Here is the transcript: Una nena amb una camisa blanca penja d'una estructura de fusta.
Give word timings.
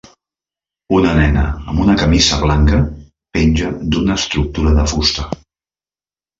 Una 0.99 1.11
nena 1.19 1.43
amb 1.73 1.83
una 1.83 1.97
camisa 2.05 2.41
blanca 2.45 2.81
penja 3.39 3.71
d'una 3.93 4.19
estructura 4.23 4.77
de 4.83 4.91
fusta. 4.97 5.31